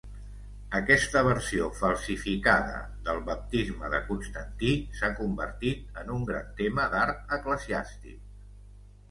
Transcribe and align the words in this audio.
Aquesta 0.77 1.19
versió 1.25 1.67
falsificada 1.81 2.79
del 3.09 3.21
baptisme 3.27 3.91
de 3.97 4.01
Constantí 4.09 4.73
s'ha 5.01 5.11
convertit 5.21 6.01
en 6.05 6.11
un 6.17 6.27
gran 6.33 6.51
tema 6.65 6.89
d'art 6.97 7.39
eclesiàstic. 7.41 8.19